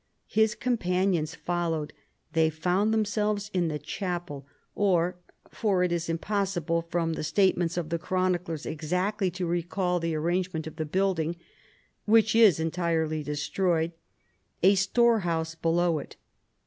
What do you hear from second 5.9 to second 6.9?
is impossible